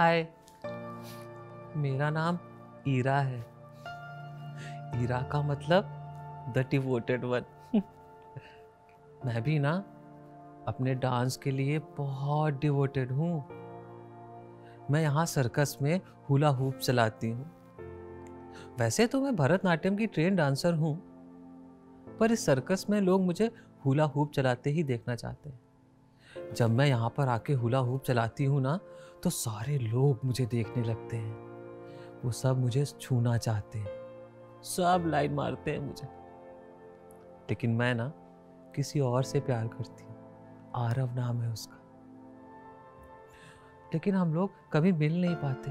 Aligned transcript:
हाय। 0.00 0.20
मेरा 1.76 2.08
नाम 2.10 2.38
ईरा 2.88 3.18
है। 3.18 3.38
ईरा 5.02 5.20
का 5.32 5.40
मतलब 5.42 5.90
द 6.56 6.64
डिवोटेड 6.70 7.24
वन 7.24 7.80
मैं 9.26 9.42
भी 9.42 9.58
ना 9.58 9.72
अपने 10.68 10.94
डांस 10.94 11.36
के 11.36 11.50
लिए 11.50 11.78
बहुत 11.98 12.60
डिवोटेड 12.60 13.12
हूँ। 13.12 13.32
मैं 14.90 15.02
यहाँ 15.02 15.26
सर्कस 15.26 15.78
में 15.82 16.00
हुला 16.30 16.48
हुप 16.48 16.78
चलाती 16.78 17.30
हूँ। 17.30 17.50
वैसे 18.78 19.06
तो 19.06 19.20
मैं 19.20 19.36
भरतनाट्यम 19.36 19.96
की 19.96 20.06
ट्रेन 20.06 20.36
डांसर 20.36 20.74
हूँ, 20.74 20.96
पर 22.20 22.32
इस 22.32 22.46
सर्कस 22.46 22.86
में 22.90 23.00
लोग 23.00 23.20
मुझे 23.20 23.50
हुला 23.84 24.04
हुप 24.04 24.32
चलाते 24.32 24.70
ही 24.70 24.82
देखना 24.82 25.16
चाहते 25.16 25.50
हैं। 25.50 25.60
जब 26.54 26.70
मैं 26.70 26.86
यहाँ 26.86 27.10
पर 27.10 27.28
आके 27.28 27.52
हुला 27.52 27.78
हुप 27.78 28.02
चलाती 28.02 28.44
हूँ 28.44 28.60
ना 28.60 28.80
तो 29.22 29.30
सारे 29.30 29.78
लोग 29.78 30.18
मुझे 30.24 30.46
देखने 30.46 30.82
लगते 30.84 31.16
हैं। 31.16 31.50
वो 32.24 32.30
सब 32.30 32.58
मुझे 32.58 32.84
छूना 32.84 33.36
चाहते 33.36 33.78
हैं। 33.78 34.00
सब 34.62 35.04
लाइन 35.06 35.34
मारते 35.34 35.70
हैं 35.70 35.78
मुझे। 35.78 36.08
लेकिन 37.50 37.70
मैं 37.70 37.94
ना, 37.94 38.12
किसी 38.76 39.00
और 39.00 39.22
से 39.22 39.40
प्यार 39.40 39.68
करती 39.68 40.04
हूँ। 40.04 40.16
आरव 40.76 41.14
नाम 41.14 41.42
है 41.42 41.52
उसका। 41.52 41.76
लेकिन 43.94 44.14
हम 44.14 44.34
लोग 44.34 44.50
कभी 44.72 44.92
मिल 44.92 45.20
नहीं 45.20 45.36
पाते। 45.36 45.70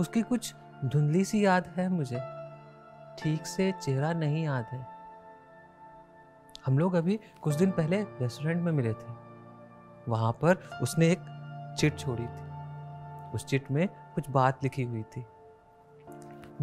उसकी 0.00 0.22
कुछ 0.22 0.54
धुंधली 0.84 1.24
सी 1.24 1.46
याद 1.46 1.66
है 1.66 1.88
मुझे। 1.88 2.18
ठीक 3.18 3.46
से 3.46 3.72
चेहरा 3.72 4.12
नहीं 4.12 4.44
याद 4.44 4.64
है। 4.64 4.86
हम 6.66 6.78
लोग 6.78 6.94
अभी 6.94 7.20
कुछ 7.42 7.54
दिन 7.54 7.70
पहले 7.70 8.02
रेस्टोरेंट 8.02 8.62
में 8.62 8.72
मिले 8.72 8.92
थे। 8.92 9.26
वहाँ 10.08 10.32
पर 10.32 10.68
उसने 10.82 11.10
एक 11.12 11.18
चिट 11.78 11.98
छोड़ी 11.98 12.26
थी। 12.26 12.44
उस 13.34 13.44
चिट 13.44 13.70
में 13.70 13.86
कुछ 14.14 14.30
बात 14.30 14.62
लिखी 14.62 14.82
हुई 14.82 15.02
थी। 15.02 15.24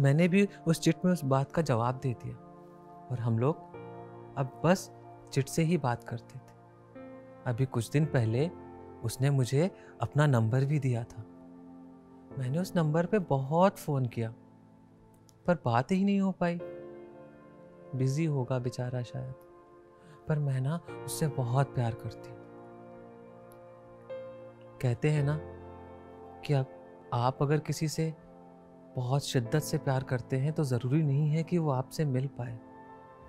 मैंने 0.00 0.28
भी 0.28 0.48
उस 0.66 0.80
चिट 0.80 1.04
में 1.04 1.12
उस 1.12 1.24
बात 1.24 1.52
का 1.52 1.62
जवाब 1.62 2.00
दे 2.02 2.12
दिया 2.14 2.36
और 3.10 3.20
हम 3.20 3.38
लोग 3.38 3.56
अब 4.38 4.60
बस 4.64 4.90
चिट 5.32 5.48
से 5.48 5.62
ही 5.62 5.76
बात 5.78 6.04
करते 6.04 6.38
थे। 6.38 6.52
अभी 7.46 7.66
कुछ 7.66 7.90
दिन 7.90 8.04
पहले 8.06 8.48
उसने 9.04 9.30
मुझे 9.30 9.70
अपना 10.00 10.26
नंबर 10.26 10.64
भी 10.64 10.78
दिया 10.78 11.02
था। 11.04 11.24
मैंने 12.38 12.58
उस 12.58 12.72
नंबर 12.76 13.06
पे 13.06 13.18
बहुत 13.18 13.78
फ़ोन 13.78 14.06
किया, 14.06 14.32
पर 15.46 15.58
बात 15.64 15.92
ही 15.92 16.04
नहीं 16.04 16.20
हो 16.20 16.30
पाई। 16.32 16.58
बिज़ी 17.94 18.24
होगा 18.24 18.58
बेचारा 18.58 19.02
शायद, 19.02 19.34
पर 20.28 20.38
मैं 20.38 20.60
ना 20.60 20.80
उससे 21.04 21.26
बहुत 21.28 21.74
प्यार 21.74 21.94
करती 21.94 22.30
हूँ। 22.30 22.43
कहते 24.84 25.10
हैं 25.10 25.22
ना 25.24 25.38
कि 26.46 26.52
अब 26.52 27.10
आप 27.14 27.38
अगर 27.42 27.58
किसी 27.58 27.86
से 27.88 28.12
बहुत 28.96 29.26
शिद्दत 29.26 29.62
से 29.62 29.78
प्यार 29.78 30.02
करते 30.02 30.36
हैं 30.36 30.52
तो 30.52 30.64
ज़रूरी 30.64 31.02
नहीं 31.02 31.28
है 31.30 31.42
कि 31.42 31.58
वो 31.58 31.70
आपसे 31.70 32.04
मिल 32.04 32.26
पाए। 32.26 32.58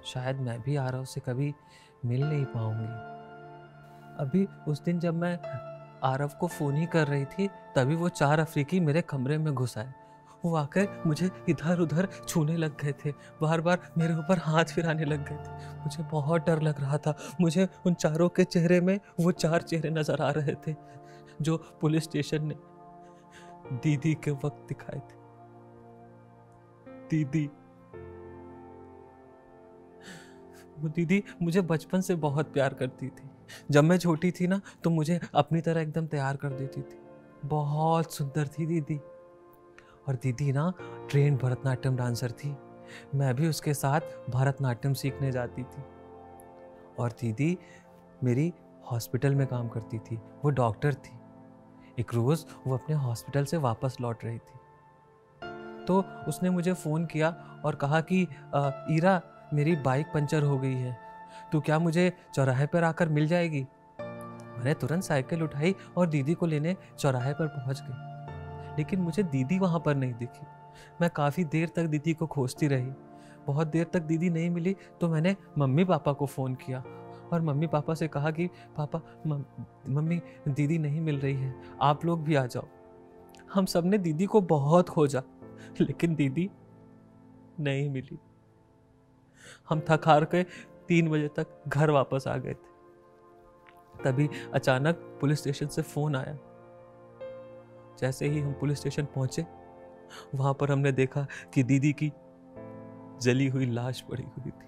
शायद 0.06 0.40
मैं 0.40 0.60
भी 0.62 0.76
आ 0.76 0.88
रहा 0.90 1.04
से 1.04 1.22
कभी 1.22 1.54
मिल 2.06 2.24
नहीं 2.24 2.46
पाऊँगी। 2.46 2.88
अभी 4.20 4.46
उस 4.68 4.84
दिन 4.84 5.00
जब 5.00 5.14
मैं 5.14 5.38
आरव 6.04 6.32
को 6.40 6.48
फ़ोन 6.48 6.76
ही 6.76 6.86
कर 6.86 7.08
रही 7.08 7.26
थी, 7.26 7.48
तभी 7.76 7.96
वो 7.96 8.10
चार 8.10 8.40
अफ्रीकी 8.40 8.80
मेरे 8.80 9.02
कमरे 9.02 9.38
में 9.38 9.54
घुस 9.54 9.78
आए। 9.78 9.94
वो 10.46 10.56
आकर 10.56 11.04
मुझे 11.08 11.30
इधर 11.50 11.80
उधर 11.80 12.08
छूने 12.28 12.58
लग 12.58 12.82
गए 12.82 12.94
थे। 13.06 13.12
बार 13.42 13.62
बार 13.62 13.80
मेरे 13.98 14.14
ऊपर 14.14 14.40
हाथ 14.40 14.66
फिराने 14.66 15.06
लग 15.06 15.24
गए 15.30 15.38
थे। 15.38 15.80
मुझे 15.84 16.04
बहुत 16.04 16.46
डर 16.46 16.62
लग 16.62 16.82
रहा 16.82 16.98
था। 16.98 17.16
मुझे 17.42 17.68
उन 17.86 17.94
चारों 17.94 18.30
के 18.30 18.44
चेहरे 18.44 18.82
में 18.82 19.00
वो 19.20 19.32
चार 19.32 19.62
चेहरे 19.62 19.90
नज़र 19.90 20.22
आ 20.22 20.30
रहे 20.30 20.56
थे। 20.68 20.76
जो 21.42 21.58
पुलिस 21.82 22.04
स्टेशन 22.04 22.46
ने 22.46 22.56
दीदी 23.76 24.14
के 24.14 24.32
वक्त 24.32 24.66
दिखाए 24.68 25.00
थे। 25.00 25.26
दीदी। 27.10 27.50
वो 30.80 30.90
दीदी 30.90 31.24
मुझे 31.42 31.62
बचपन 31.62 32.02
से 32.02 32.16
बहुत 32.16 32.54
प्यार 32.54 32.74
करती 32.74 33.08
थी। 33.08 33.30
जब 33.72 33.84
मैं 33.84 33.98
छोटी 33.98 34.32
थी 34.32 34.48
ना 34.48 34.62
तो 34.84 34.90
मुझे 34.90 35.20
अपनी 35.36 35.62
तरह 35.62 35.82
एकदम 35.82 36.08
तैयार 36.08 36.36
कर 36.36 36.50
देती 36.50 36.82
थी। 36.82 37.00
बहुत 37.46 38.14
सुंदर 38.14 38.48
थी 38.48 38.66
दीदी। 38.66 38.98
और 40.08 40.16
दीदी 40.16 40.52
ना, 40.52 40.74
ट्रेन 41.10 41.38
भरतनाट्यम 41.38 41.96
डांसर 41.96 42.32
थी। 42.32 42.58
मैं 43.16 43.36
भी 43.36 43.48
उसके 43.48 43.74
साथ 43.74 44.02
भरतनाट्यम 44.30 44.94
सीखने 44.94 45.32
जाती 45.32 45.64
थी। 45.64 45.82
और 47.00 47.12
दीदी 47.12 47.58
मेरी 48.24 48.54
हॉस्पिटल 48.92 49.36
में 49.36 49.48
काम 49.48 49.70
करती 49.70 50.00
थी। 50.00 50.16
वो 50.16 50.50
डॉक्टर 50.50 50.94
थी। 50.94 51.20
एक 52.00 52.14
रोज़ 52.14 52.46
वो 52.68 52.78
अपने 52.78 52.96
हॉस्पिटल 52.96 53.46
से 53.46 53.58
वापस 53.58 53.98
लौट 54.02 54.24
रही 54.24 54.38
थी। 54.38 54.60
तो 55.86 56.04
उसने 56.28 56.50
मुझे 56.50 56.74
फ़ोन 56.74 57.06
किया 57.06 57.30
और 57.66 57.76
कहा 57.76 58.02
कि 58.02 58.28
आ, 58.56 58.72
ईरा 58.92 59.22
मेरी 59.54 59.76
बाइक 59.76 60.08
पंचर 60.14 60.44
हो 60.44 60.60
गई 60.60 60.74
है। 60.74 60.98
तो 61.52 61.62
क्या 61.62 61.80
मुझे 61.80 62.14
चौराहे 62.34 62.68
पर 62.68 62.84
आकर 62.84 63.10
मिल 63.10 63.28
जाएगी? 63.28 63.68
मैंने 64.02 64.74
तुरंत 64.74 65.04
साइकिल 65.04 65.44
उठाई 65.44 65.76
और 65.98 66.08
दीदी 66.08 66.34
को 66.34 66.46
लेने 66.46 66.76
चौराहे 67.00 67.34
पर 67.34 67.48
पहुँच 67.48 67.82
गई। 67.82 68.76
लेकिन 68.78 69.00
मुझे 69.00 69.24
दीदी 69.24 69.60
वहाँ 69.60 69.80
पर 69.80 69.96
नहीं 69.96 70.14
दिखी। 70.14 70.46
मैं 71.02 71.10
काफ़ी 71.10 71.44
देर 71.44 71.70
तक 71.76 71.86
दीदी 71.86 72.14
को 72.14 72.28
खोजती 72.28 72.68
रही। 72.68 72.92
बहुत 73.48 73.68
देर 73.68 73.86
तक 73.94 74.00
दीदी 74.00 74.30
नहीं 74.30 74.50
मिली 74.50 74.76
तो 75.02 75.10
मैंने 75.10 75.36
मम्मी 75.58 75.84
पापा 75.84 76.14
को 76.14 76.26
फ़ोन 76.26 76.56
किया 76.56 76.84
और 77.34 77.42
मम्मी 77.42 77.68
पापा 77.68 77.94
से 77.94 78.08
कहा 78.08 78.32
कि, 78.32 78.48
पापा 78.48 79.02
मम्मी, 79.28 80.22
दीदी 80.48 80.78
नहीं 80.78 81.02
मिल 81.02 81.20
रही 81.20 81.36
है। 81.36 81.56
आप 81.82 82.06
लोग 82.06 82.24
भी 82.24 82.36
आ 82.36 82.46
जाओ। 82.46 82.68
हम 83.54 83.66
सबने 83.66 83.98
दीदी 83.98 84.26
को 84.26 84.42
बहुत 84.42 84.90
खोजा, 84.90 85.24
लेकिन 85.82 86.16
दीदी 86.16 86.52
नहीं 87.60 87.90
मिली। 87.90 88.20
हम 89.70 89.80
थक 89.80 90.02
हार 90.06 90.26
के 90.26 90.44
तीन 90.88 91.10
बजे 91.10 91.28
तक 91.28 91.64
घर 91.68 91.90
वापस 91.90 92.24
आ 92.28 92.38
गए 92.38 92.54
थे। 92.54 92.76
तभी 94.04 94.30
अचानक 94.54 94.96
पुलिस 94.96 95.40
स्टेशन 95.40 95.68
से 95.68 95.82
फ़ोन 95.82 96.16
आया। 96.16 96.38
जैसे 98.00 98.28
ही 98.28 98.40
हम 98.40 98.54
पुलिस 98.54 98.80
स्टेशन 98.80 99.06
पहुँचे, 99.06 99.46
वहाँ 100.36 100.54
पर 100.54 100.72
हमने 100.72 100.92
देखा 100.92 101.28
कि 101.54 101.64
दीदी 101.64 101.94
की 101.94 102.14
जली 103.22 103.48
हुई 103.48 103.66
लाश 103.66 104.02
पड़ी 104.02 104.24
हुई 104.24 104.52
थी। 104.52 104.65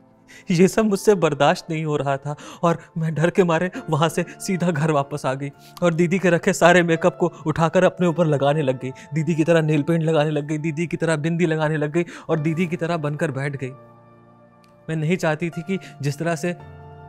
ये 0.52 0.68
सब 0.68 0.86
मुझसे 0.86 1.16
बर्दाश्त 1.16 1.70
नहीं 1.70 1.84
हो 1.86 1.98
रहा 1.98 2.16
था 2.18 2.36
और 2.64 2.78
मैं 2.98 3.14
डर 3.16 3.30
के 3.30 3.44
मारे 3.44 3.72
वहाँ 3.90 4.10
से 4.10 4.26
सीधा 4.40 4.72
घर 4.72 4.92
वापस 4.92 5.26
आ 5.26 5.34
गई 5.34 5.52
और 5.84 5.94
दीदी 5.94 6.20
के 6.20 6.30
रखे 6.30 6.54
सारे 6.54 6.84
मेकअप 6.84 7.18
को 7.20 7.32
उठाकर 7.48 7.84
अपने 7.84 8.08
ऊपर 8.08 8.26
लगाने 8.26 8.62
लग 8.62 8.80
गई। 8.82 8.92
दीदी 9.14 9.36
की 9.36 9.44
तरह 9.44 9.62
नेल 9.62 9.84
पेंट 9.84 10.04
लगाने 10.04 10.30
लग 10.30 10.48
गई, 10.48 10.58
दीदी 10.58 10.88
की 10.88 10.98
तरह 10.98 11.16
बिंदी 11.18 11.46
लगाने 11.46 11.78
लग 11.78 11.92
गई 11.92 12.06
और 12.30 12.40
दीदी 12.40 12.68
की 12.68 12.76
तरह 12.76 12.98
बनकर 12.98 13.32
बैठ 13.32 13.56
गई। 13.56 13.72
मैं 14.90 14.96
नहीं 14.96 15.18
चाहती 15.18 15.50
थी 15.50 15.62
कि 15.62 15.80
जिस 16.02 16.18
तरह 16.20 16.36
से 16.36 16.56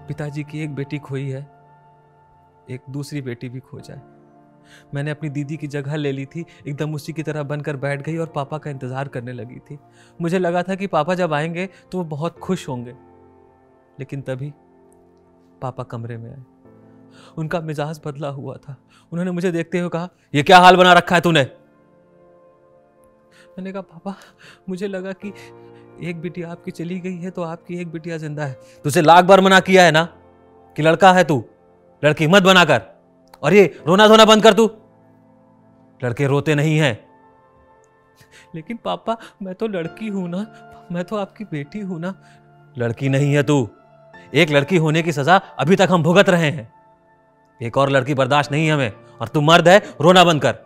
पिताजी 0.09 0.43
की 0.43 0.63
एक 0.63 0.75
बेटी 0.75 0.99
खोई 0.99 1.29
है, 1.29 1.47
एक 2.71 2.81
दूसरी 2.91 3.21
बेटी 3.23 3.49
भी 3.49 3.61
खो 3.61 3.81
जाए। 3.81 4.01
मैंने 4.95 5.11
अपनी 5.11 5.29
दीदी 5.29 5.57
की 5.57 5.67
जगह 5.67 5.97
ले 5.97 6.13
ली 6.13 6.25
थी, 6.27 6.45
एकदम 6.69 6.95
उसी 6.95 7.13
की 7.13 7.23
तरह 7.23 7.43
बनकर 7.43 7.77
बैठ 7.77 8.03
गई 8.03 8.17
और 8.17 8.27
पापा 8.27 8.59
का 8.59 8.71
इंतज़ार 8.71 9.09
करने 9.09 9.33
लगी 9.33 9.59
थी। 9.61 9.79
मुझे 10.21 10.39
लगा 10.39 10.63
था 10.63 10.75
कि 10.75 10.87
पापा 10.87 11.15
जब 11.15 11.33
आएँगे 11.33 11.69
तो 11.93 11.99
वो 11.99 12.05
बहुत 12.07 12.39
खुश 12.39 12.69
होंगे। 12.69 12.95
लेकिन 13.99 14.23
तभी 14.23 14.53
पापा 15.63 15.83
कमरे 15.83 16.17
में 16.17 16.31
आए। 16.31 16.43
उनका 17.39 17.61
मिजाज 17.61 18.01
बदला 18.07 18.29
हुआ 18.29 18.57
था। 18.57 18.77
उन्होंने 19.13 19.31
मुझे 19.31 19.53
देखते 19.53 19.79
हुए 19.79 19.89
कहा 19.89 20.09
यह 20.35 20.43
क्या 20.43 20.59
हाल 20.59 20.77
बना 20.77 20.93
रखा 20.93 21.15
है 21.15 21.21
तूने? 21.21 21.43
मैंने 23.59 23.73
कहा, 23.73 23.83
पापा, 23.83 24.15
मुझे 24.69 24.89
लगा 24.89 25.13
कि 25.13 25.33
एक 26.03 26.21
बिटिया 26.21 26.51
आपकी 26.53 26.71
चली 26.71 27.01
गई 27.01 27.17
है 27.17 27.31
तो 27.31 27.43
आपकी 27.43 27.81
एक 27.81 27.93
बिटिया 27.93 28.17
ज़िंदा 28.17 28.45
है। 28.45 28.61
तुझे 28.85 29.03
लाख 29.03 29.25
बार 29.25 29.41
मना 29.41 29.61
किया 29.61 29.85
है 29.85 29.91
ना 29.91 30.05
कि 30.77 30.83
लड़का 30.83 31.13
है 31.13 31.25
तू? 31.25 31.45
लड़की 32.05 32.27
मत 32.27 32.43
बनाकर। 32.43 32.83
और 33.43 33.55
ये 33.55 33.81
रोना 33.87 34.09
धोना 34.09 34.25
बंद 34.25 34.43
कर 34.43 34.53
तू। 34.53 34.71
लड़के 36.05 36.27
रोते 36.27 36.55
नहीं 36.55 36.79
हैं। 36.79 37.09
लेकिन 38.55 38.79
पापा, 38.85 39.17
मैं 39.43 39.55
तो 39.55 39.67
लड़की 39.69 40.09
हूँ 40.09 40.29
ना। 40.29 40.47
मैं 40.93 41.05
तो 41.05 41.17
आपकी 41.17 41.45
बेटी 41.45 41.81
हूँ 41.81 42.01
ना। 42.01 42.15
लड़की 42.79 43.09
नहीं 43.09 43.35
है 43.35 43.43
तू। 43.43 43.69
एक 44.35 44.51
लड़की 44.51 44.77
होने 44.77 45.03
की 45.03 45.13
सजा 45.13 45.37
अभी 45.59 45.77
तक 45.77 45.89
हम 45.91 46.03
भुगत 46.03 46.29
रहे 46.29 46.51
हैं। 46.51 46.73
एक 47.61 47.77
और 47.77 47.91
लड़की 47.91 48.15
बर्दाश्त 48.15 48.53
नहीं 48.53 48.71
हमें 48.71 48.91
और 49.21 49.29
तू 49.29 49.41
मर्द 49.41 49.69
है 49.69 49.79
रोना 50.01 50.25
बंद 50.25 50.43
कर। 50.43 50.57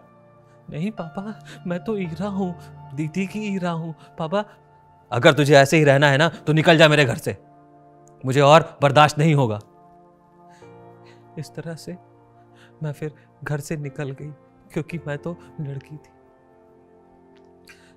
नहीं 0.71 0.91
पापा 0.91 1.63
मैं 1.67 1.79
तो 1.85 1.97
ईरा 1.99 2.29
हूँ 2.29 2.55
दीदी 2.95 3.27
की 3.27 3.41
ईरा 3.47 3.71
हूँ। 3.71 3.95
पापा। 4.19 4.45
अगर 5.11 5.33
तुझे 5.33 5.55
ऐसे 5.55 5.77
ही 5.77 5.85
रहना 5.85 6.09
है 6.09 6.19
ना 6.19 6.29
तो 6.29 6.53
निकल 6.53 6.77
जा 6.77 6.89
मेरे 6.89 7.05
घर 7.05 7.17
से। 7.17 7.37
मुझे 8.25 8.41
और 8.41 8.79
बर्दाश्त 8.83 9.19
नहीं 9.19 9.35
होगा। 9.35 9.59
इस 11.39 11.51
तरह 11.55 11.75
से 11.75 11.97
मैं 12.83 12.93
फिर 12.93 13.13
घर 13.45 13.61
से 13.61 13.77
निकल 13.77 14.11
गई 14.11 14.31
क्योंकि 14.73 14.99
मैं 15.07 15.19
तो 15.19 15.37
लड़की 15.61 15.97
थी। 15.97 16.11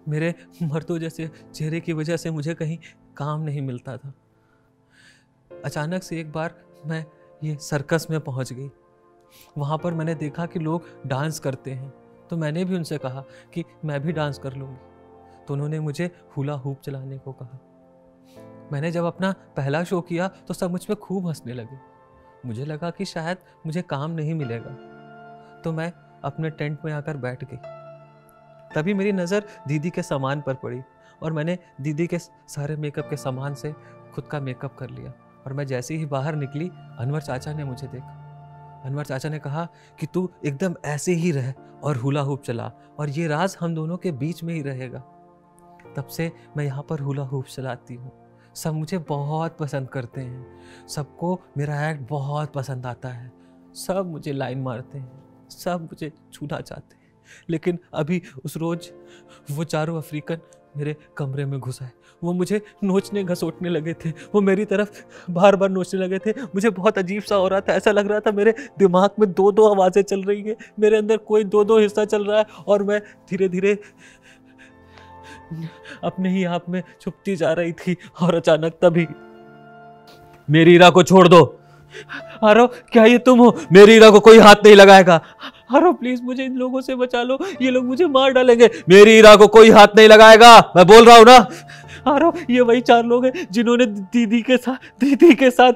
मेरे 0.08 0.34
मर्दों 0.64 0.98
जैसे 1.00 1.30
चेहरे 1.54 1.80
की 1.80 1.94
वजह 1.94 2.18
से 2.18 2.32
मुझे 2.32 2.54
कहीं 2.54 2.78
काम 3.18 3.42
नहीं 3.42 3.62
मिलता 3.62 3.98
था। 3.98 4.14
अचानक 5.66 6.04
से 6.04 6.20
एक 6.20 6.32
बार 6.32 6.56
मैं 6.86 7.06
ये 7.44 7.56
सर्कस 7.56 8.08
में 8.10 8.20
पहुँच 8.20 8.54
गई। 8.54 8.70
वहाँ 9.58 9.78
पर 9.78 9.94
मैंने 9.94 10.16
देखा 10.16 10.46
कि 10.46 10.60
लोग 10.60 10.86
डांस 11.08 11.40
करते 11.40 11.72
हैं। 11.72 11.94
तो 12.30 12.38
मैंने 12.38 12.66
भी 12.66 12.76
उनसे 12.76 12.98
कहा 12.98 13.24
कि 13.54 13.64
मैं 13.86 14.00
भी 14.02 14.12
डांस 14.12 14.40
कर 14.40 14.54
लूँगी। 14.54 15.46
तो 15.46 15.54
उन्होंने 15.54 15.80
मुझे 15.80 16.10
हुला 16.38 16.54
हूप 16.54 16.82
चलाने 16.82 17.18
को 17.18 17.32
कहा। 17.32 17.60
मैंने 18.72 18.92
जब 18.92 19.06
अपना 19.06 19.32
पहला 19.58 19.84
शो 19.84 20.02
किया 20.02 20.28
तो 20.28 20.54
सब 20.54 20.72
मुझ 20.72 20.86
पर 20.86 20.96
खूब 20.96 21.28
हंसने 21.28 21.54
लगे। 21.54 21.80
मुझे 22.46 22.66
लगा 22.66 22.90
कि 22.90 23.06
शायद 23.06 23.38
मुझे 23.66 23.82
काम 23.82 24.12
नहीं 24.12 24.34
मिलेगा। 24.34 24.72
तो 25.64 25.72
मैं 25.72 25.92
अपने 26.24 26.50
टेंट 26.50 26.80
में 26.86 26.94
आकर 26.94 27.18
बैठ 27.18 27.44
गई। 27.44 27.58
तभी 28.76 28.94
मेरी 28.94 29.12
नज़र 29.12 29.44
दीदी 29.68 29.90
के 29.90 30.04
सामान 30.04 30.42
पर 30.42 30.54
पड़ी 30.54 30.82
और 31.24 31.34
मैंने 31.34 31.58
दीदी 31.82 32.08
के 32.08 32.20
सारे 32.20 32.76
मेकअप 32.76 33.10
के 33.10 33.18
सामान 33.18 33.54
से 33.54 33.74
खुद 34.14 34.28
का 34.28 34.40
मेकअप 34.40 34.76
कर 34.76 34.90
लिया। 34.90 35.14
और 35.46 35.54
मैं 35.54 35.68
जैसे 35.68 35.96
ही 35.96 36.06
बाहर 36.06 36.36
निकली, 36.36 36.72
अनवर 37.00 37.22
चाचा 37.22 37.54
ने 37.54 37.64
मुझे 37.64 37.88
देखा। 37.88 38.22
अनवर 38.86 39.06
चाचा 39.06 39.30
ने 39.30 39.40
कहा 39.40 39.68
कि 40.00 40.06
तू 40.06 40.30
एकदम 40.46 40.76
ऐसे 40.86 41.12
ही 41.12 41.32
रह 41.32 41.54
और 41.84 41.98
हुला 41.98 42.22
हुप 42.22 42.42
चला 42.42 42.72
और 43.00 43.10
ये 43.10 43.28
राज 43.28 43.58
हम 43.60 43.76
दोनों 43.76 43.98
के 43.98 44.12
बीच 44.12 44.44
में 44.44 44.54
ही 44.54 44.62
रहेगा। 44.62 45.00
तब 45.98 46.08
से 46.08 46.32
मैं 46.58 46.66
यहाँ 46.66 46.84
पर 46.90 47.00
हुला 47.00 47.24
हुप 47.24 47.46
चलाती 47.46 47.96
हूँ। 47.96 48.12
सब 48.56 48.74
मुझे 48.74 48.98
बहुत 48.98 49.58
पसंद 49.58 49.90
करते 49.90 50.22
हैं। 50.22 50.60
सबको 50.88 51.42
मेरा 51.58 51.90
एक्ट 51.90 52.10
बहुत 52.10 52.54
पसंद 52.54 52.86
आता 52.86 53.10
है। 53.10 53.32
सब 53.74 54.06
मुझे 54.12 54.32
लाइन 54.32 54.62
मारते 54.62 54.98
हैं। 54.98 55.24
सब 55.50 55.82
मुझे 55.82 56.12
छूना 56.34 56.62
चाहते 56.62 56.96
हैं। 56.96 57.06
लेकिन 57.50 57.80
अभी 57.94 58.22
उस 58.46 58.58
रोज़ 58.58 58.92
वो 59.52 59.64
चारों 59.64 59.98
अफ्रीकन 59.98 60.38
मेरे 60.78 60.96
कमरे 61.18 61.46
में 61.46 61.60
घुसा 61.60 61.86
है। 61.86 61.92
वो 62.24 62.34
मुझे 62.34 62.62
नोचने 62.84 63.24
घसोटने 63.24 63.70
लगे 63.70 63.94
थे। 63.96 64.10
वो 64.10 64.42
मेरी 64.42 64.66
तरफ़ 64.66 65.02
बार 65.32 65.56
बार 65.56 65.70
नोचने 65.70 66.00
लगे 66.02 66.20
थे। 66.20 66.32
मुझे 66.46 66.70
बहुत 66.70 66.98
अजीब 66.98 67.24
सा 67.24 67.36
हो 67.36 67.48
रहा 67.48 67.62
था। 67.62 67.74
ऐसा 67.74 67.92
लग 67.92 68.08
रहा 68.08 68.20
था 68.20 68.32
मेरे 68.32 68.54
दिमाग 68.80 69.10
में 69.20 69.32
दो 69.32 69.52
दो 69.52 69.68
आवाज़ें 69.68 70.02
चल 70.04 70.24
रही 70.24 70.42
हैं। 70.42 70.56
मेरे 70.80 70.98
अंदर 70.98 71.18
कोई 71.18 71.44
दो 71.44 71.64
दो 71.64 71.80
हिस्सा 71.80 72.06
चल 72.06 72.26
रहा 72.26 72.40
है 72.40 72.46
और 72.68 72.84
मैं 72.84 73.00
धीरे 73.30 73.50
धीरे 73.50 73.78
अपने 76.04 76.30
ही 76.30 76.44
आप 76.44 76.70
में 76.70 76.82
छुपती 77.02 77.36
जा 77.36 77.52
रही 77.54 77.72
थी 77.74 77.96
और 78.22 78.36
अचानक 78.36 78.78
तभी 78.82 79.08
मेरी 80.48 80.76
इरा 80.76 80.90
को 80.90 81.04
छोड़ 81.04 81.28
दो। 81.28 81.44
आरो 82.44 82.66
क्या 82.68 83.04
ये 83.06 83.18
तुम 83.18 83.40
हो? 83.40 83.58
मेरी 83.72 83.96
इरा 83.96 84.10
को 84.10 84.20
कोई 84.20 84.40
हाथ 84.40 84.56
नहीं 84.66 84.76
लगाएगा। 84.76 85.22
आरो 85.70 85.92
प्लीज़ 85.94 86.22
मुझे 86.24 86.46
इन 86.46 86.56
लोगों 86.56 86.82
से 86.82 86.96
बचा 86.96 87.22
लो। 87.24 87.38
ये 87.62 87.72
लोग 87.72 87.86
मुझे 87.86 88.06
मार 88.06 88.32
डालेंगे। 88.32 88.70
मेरी 88.90 89.18
इरा 89.18 89.36
को 89.36 89.48
कोई 89.48 89.70
हाथ 89.70 89.96
नहीं 89.98 90.08
लगाएगा। 90.08 90.60
मैं 90.76 90.86
बोल 90.88 91.06
रहा 91.06 91.16
हूँ 91.18 91.26
ना? 91.26 91.48
आरो 92.08 92.34
ये 92.50 92.62
वही 92.62 92.82
चार 92.82 93.04
लोग 93.04 93.26
हैं 93.26 93.48
जिन्होंने 93.52 93.86
दीदी 93.86 94.42
के 94.42 94.58
साथ, 94.58 94.76
दीदी 95.00 95.34
के 95.36 95.50
साथ 95.52 95.74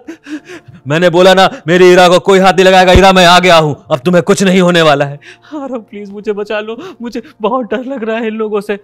मैंने 0.87 1.09
बोला 1.09 1.33
ना, 1.33 1.49
मेरी 1.67 1.91
इरा 1.91 2.07
को 2.09 2.19
कोई 2.19 2.39
हाथ 2.39 2.53
नहीं 2.53 2.65
लगाएगा। 2.65 2.91
इरा 2.91 3.11
मैं 3.13 3.25
आ 3.25 3.39
गया 3.39 3.57
हूँ। 3.57 3.75
अब 3.91 3.99
तुम्हें 3.99 4.23
कुछ 4.23 4.43
नहीं 4.43 4.61
होने 4.61 4.81
वाला 4.81 5.05
है। 5.05 5.19
आरो 5.55 5.79
प्लीज़ 5.79 6.11
मुझे 6.11 6.33
बचा 6.33 6.59
लो। 6.59 6.77
मुझे 7.01 7.21
बहुत 7.41 7.65
डर 7.65 7.85
लग 7.85 8.03
रहा 8.03 8.17
है 8.17 8.27
इन 8.27 8.33
लोगों 8.33 8.61
से। 8.61 8.79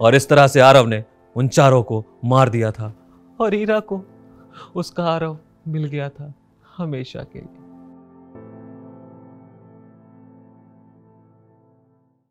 और 0.00 0.14
इस 0.14 0.28
तरह 0.28 0.46
से 0.46 0.60
आरव 0.60 0.86
ने 0.86 1.04
उन 1.36 1.48
चारों 1.48 1.82
को 1.82 2.04
मार 2.24 2.48
दिया 2.48 2.70
था। 2.70 2.94
और 3.40 3.54
ईरा 3.54 3.80
को 3.80 4.04
उसका 4.74 5.04
आरव 5.04 5.38
मिल 5.68 5.84
गया 5.84 6.08
था 6.08 6.34
हमेशा 6.76 7.20
के 7.20 7.38
लिए। 7.38 7.57